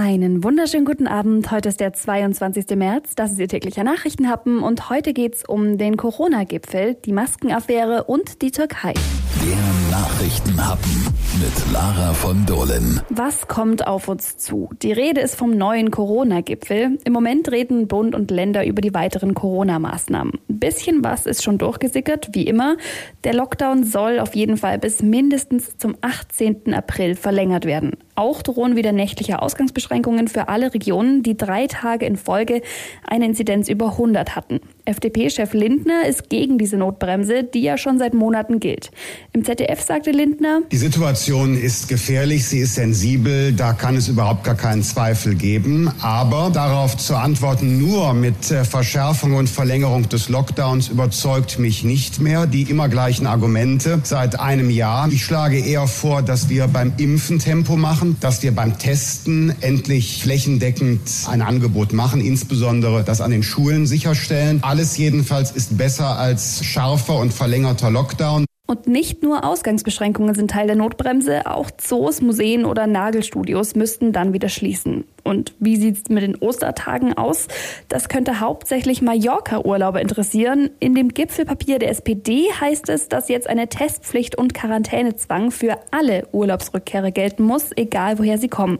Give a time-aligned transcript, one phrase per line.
[0.00, 1.50] Einen wunderschönen guten Abend.
[1.50, 2.76] Heute ist der 22.
[2.76, 3.16] März.
[3.16, 8.52] Das ist Ihr täglicher Nachrichtenhappen und heute geht's um den Corona-Gipfel, die Maskenaffäre und die
[8.52, 8.94] Türkei.
[8.94, 11.04] Der Nachrichtenhappen
[11.40, 13.00] mit Lara von Dohlen.
[13.10, 14.70] Was kommt auf uns zu?
[14.82, 17.00] Die Rede ist vom neuen Corona-Gipfel.
[17.02, 20.34] Im Moment reden Bund und Länder über die weiteren Corona-Maßnahmen.
[20.48, 22.76] Ein bisschen was ist schon durchgesickert, wie immer.
[23.24, 26.72] Der Lockdown soll auf jeden Fall bis mindestens zum 18.
[26.72, 27.96] April verlängert werden.
[28.18, 32.62] Auch drohen wieder nächtliche Ausgangsbeschränkungen für alle Regionen, die drei Tage in Folge
[33.06, 34.58] eine Inzidenz über 100 hatten.
[34.88, 38.90] FDP-Chef Lindner ist gegen diese Notbremse, die ja schon seit Monaten gilt.
[39.34, 44.44] Im ZDF sagte Lindner, Die Situation ist gefährlich, sie ist sensibel, da kann es überhaupt
[44.44, 45.92] gar keinen Zweifel geben.
[46.00, 52.20] Aber darauf zu antworten nur mit äh, Verschärfung und Verlängerung des Lockdowns überzeugt mich nicht
[52.20, 52.46] mehr.
[52.46, 55.08] Die immer gleichen Argumente seit einem Jahr.
[55.12, 60.22] Ich schlage eher vor, dass wir beim Impfen Tempo machen, dass wir beim Testen endlich
[60.22, 64.60] flächendeckend ein Angebot machen, insbesondere das an den Schulen sicherstellen.
[64.78, 68.44] Alles jedenfalls ist besser als scharfer und verlängerter Lockdown.
[68.68, 74.32] Und nicht nur Ausgangsbeschränkungen sind Teil der Notbremse, auch Zoos, Museen oder Nagelstudios müssten dann
[74.34, 75.02] wieder schließen.
[75.28, 77.48] Und wie sieht's mit den Ostertagen aus?
[77.88, 80.70] Das könnte hauptsächlich Mallorca-Urlauber interessieren.
[80.80, 86.26] In dem Gipfelpapier der SPD heißt es, dass jetzt eine Testpflicht und Quarantänezwang für alle
[86.32, 88.78] Urlaubsrückkehrer gelten muss, egal woher sie kommen.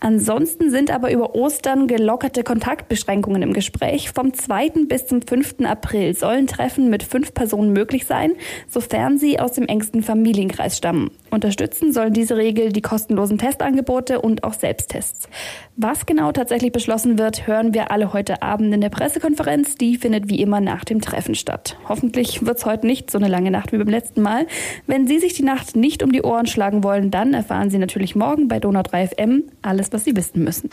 [0.00, 4.10] Ansonsten sind aber über Ostern gelockerte Kontaktbeschränkungen im Gespräch.
[4.10, 4.84] Vom 2.
[4.86, 5.60] bis zum 5.
[5.64, 8.32] April sollen Treffen mit fünf Personen möglich sein,
[8.68, 11.10] sofern sie aus dem engsten Familienkreis stammen.
[11.30, 15.28] Unterstützen sollen diese Regel die kostenlosen Testangebote und auch Selbsttests.
[15.76, 19.76] Was genau tatsächlich beschlossen wird, hören wir alle heute Abend in der Pressekonferenz.
[19.76, 21.76] Die findet wie immer nach dem Treffen statt.
[21.88, 24.46] Hoffentlich wird es heute nicht so eine lange Nacht wie beim letzten Mal.
[24.86, 28.16] Wenn Sie sich die Nacht nicht um die Ohren schlagen wollen, dann erfahren Sie natürlich
[28.16, 30.70] morgen bei Donau 3 FM alles, was Sie wissen müssen.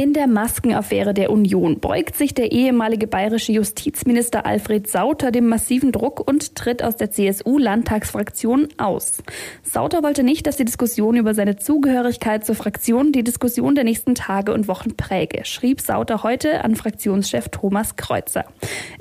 [0.00, 5.92] In der Maskenaffäre der Union beugt sich der ehemalige bayerische Justizminister Alfred Sauter dem massiven
[5.92, 9.22] Druck und tritt aus der CSU-Landtagsfraktion aus.
[9.62, 14.14] Sauter wollte nicht, dass die Diskussion über seine Zugehörigkeit zur Fraktion die Diskussion der nächsten
[14.14, 18.46] Tage und Wochen präge, schrieb Sauter heute an Fraktionschef Thomas Kreuzer.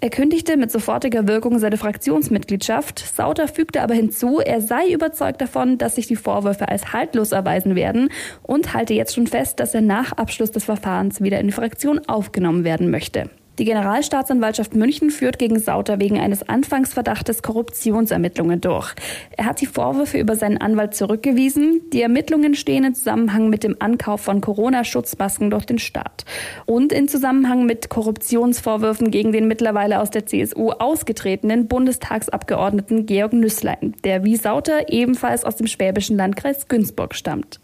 [0.02, 3.00] Er kündigte mit sofortiger Wirkung seine Fraktionsmitgliedschaft.
[3.00, 7.76] Sauter fügte aber hinzu, er sei überzeugt davon, dass sich die Vorwürfe als haltlos erweisen
[7.76, 8.10] werden
[8.44, 10.89] und halte jetzt schon fest, dass er nach Abschluss des Verfahrens
[11.22, 13.30] wieder in die Fraktion aufgenommen werden möchte.
[13.60, 18.96] Die Generalstaatsanwaltschaft München führt gegen Sauter wegen eines Anfangsverdachtes Korruptionsermittlungen durch.
[19.36, 21.82] Er hat die Vorwürfe über seinen Anwalt zurückgewiesen.
[21.92, 26.24] Die Ermittlungen stehen in Zusammenhang mit dem Ankauf von Corona-Schutzmasken durch den Staat
[26.68, 33.94] und in Zusammenhang mit Korruptionsvorwürfen gegen den mittlerweile aus der CSU ausgetretenen Bundestagsabgeordneten Georg Nüßlein,
[34.06, 37.60] der wie Sauter ebenfalls aus dem schwäbischen Landkreis Günzburg stammt.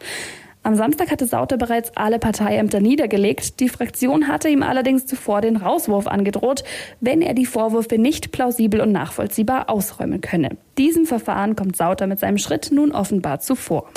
[0.66, 3.60] Am Samstag hatte Sauter bereits alle Parteiämter niedergelegt.
[3.60, 6.64] Die Fraktion hatte ihm allerdings zuvor den Rauswurf angedroht,
[7.00, 10.58] wenn er die Vorwürfe nicht plausibel und nachvollziehbar ausräumen könne.
[10.80, 13.92] Diesem Verfahren kommt Sauter mit seinem Schritt nun offenbar zuvor.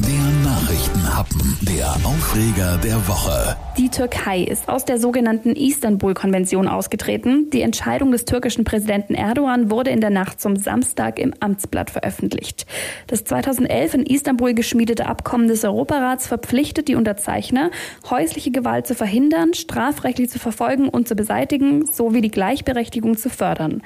[0.00, 0.37] Der
[0.68, 3.56] Nachrichtenhappen, der Aufreger der Woche.
[3.78, 7.48] Die Türkei ist aus der sogenannten Istanbul-Konvention ausgetreten.
[7.48, 12.66] Die Entscheidung des türkischen Präsidenten Erdogan wurde in der Nacht zum Samstag im Amtsblatt veröffentlicht.
[13.06, 17.70] Das 2011 in Istanbul geschmiedete Abkommen des Europarats verpflichtet die Unterzeichner,
[18.10, 23.80] häusliche Gewalt zu verhindern, strafrechtlich zu verfolgen und zu beseitigen, sowie die Gleichberechtigung zu fördern.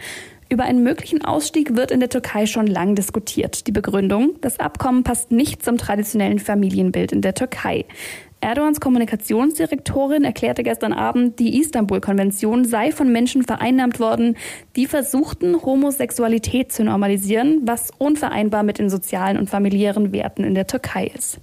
[0.52, 3.66] Über einen möglichen Ausstieg wird in der Türkei schon lang diskutiert.
[3.66, 7.86] Die Begründung, das Abkommen passt nicht zum traditionellen Familienbild in der Türkei.
[8.42, 14.36] Erdogans Kommunikationsdirektorin erklärte gestern Abend, die Istanbul-Konvention sei von Menschen vereinnahmt worden,
[14.76, 20.66] die versuchten, Homosexualität zu normalisieren, was unvereinbar mit den sozialen und familiären Werten in der
[20.66, 21.40] Türkei ist.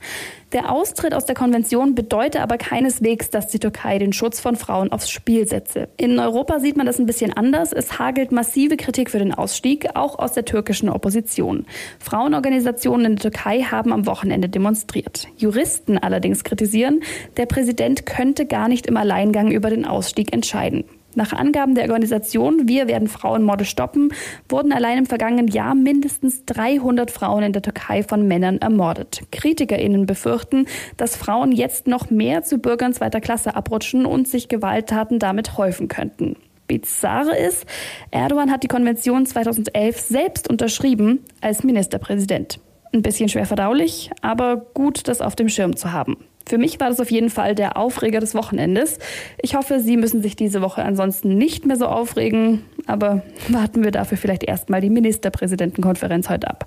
[0.51, 4.91] Der Austritt aus der Konvention bedeutet aber keineswegs, dass die Türkei den Schutz von Frauen
[4.91, 5.89] aufs Spiel setze.
[5.95, 7.71] In Europa sieht man das ein bisschen anders.
[7.71, 11.67] Es hagelt massive Kritik für den Ausstieg, auch aus der türkischen Opposition.
[11.99, 15.27] Frauenorganisationen in der Türkei haben am Wochenende demonstriert.
[15.37, 17.01] Juristen allerdings kritisieren,
[17.37, 20.83] der Präsident könnte gar nicht im Alleingang über den Ausstieg entscheiden.
[21.19, 24.13] Nach Angaben der Organisation Wir werden Frauenmorde stoppen,
[24.47, 29.23] wurden allein im vergangenen Jahr mindestens 300 Frauen in der Türkei von Männern ermordet.
[29.33, 35.19] KritikerInnen befürchten, dass Frauen jetzt noch mehr zu Bürgern zweiter Klasse abrutschen und sich Gewalttaten
[35.19, 36.37] damit häufen könnten.
[36.67, 37.65] Bizarre ist,
[38.11, 42.61] Erdogan hat die Konvention 2011 selbst unterschrieben als Ministerpräsident.
[42.91, 46.17] Ein bisschen schwer verdaulich, aber gut, das auf dem Schirm zu haben.
[46.47, 48.97] Für mich war das auf jeden Fall der Aufreger des Wochenendes.
[49.39, 53.91] Ich hoffe, Sie müssen sich diese Woche ansonsten nicht mehr so aufregen, aber warten wir
[53.91, 56.65] dafür vielleicht erstmal die Ministerpräsidentenkonferenz heute ab.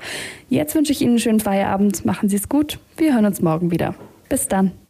[0.49, 3.73] Jetzt wünsche ich Ihnen einen schönen Feierabend, machen Sie es gut, wir hören uns morgen
[3.73, 3.95] wieder.
[4.29, 4.73] Bis dann.